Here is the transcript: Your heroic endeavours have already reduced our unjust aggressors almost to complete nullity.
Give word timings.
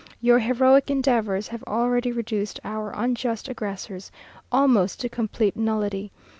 Your 0.19 0.39
heroic 0.39 0.89
endeavours 0.89 1.49
have 1.49 1.63
already 1.65 2.11
reduced 2.11 2.59
our 2.63 2.91
unjust 2.97 3.47
aggressors 3.47 4.11
almost 4.51 4.99
to 5.01 5.09
complete 5.09 5.55
nullity. 5.55 6.11